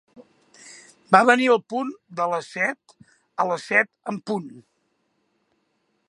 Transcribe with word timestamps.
Va 1.15 1.19
venir 1.29 1.49
al 1.55 1.59
punt 1.73 1.91
de 2.19 2.25
les 2.31 2.47
set, 2.55 2.95
a 3.43 3.47
les 3.51 3.67
set 3.73 3.91
en 4.13 4.17
punt. 4.31 4.49